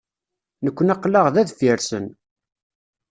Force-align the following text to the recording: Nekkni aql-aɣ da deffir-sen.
Nekkni 0.65 0.91
aql-aɣ 0.95 1.27
da 1.33 1.47
deffir-sen. 1.47 2.05